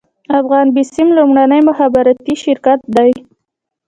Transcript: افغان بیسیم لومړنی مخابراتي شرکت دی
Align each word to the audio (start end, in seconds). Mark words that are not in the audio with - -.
افغان 0.39 0.67
بیسیم 0.75 1.07
لومړنی 1.17 1.61
مخابراتي 1.69 2.35
شرکت 2.43 2.79
دی 2.95 3.11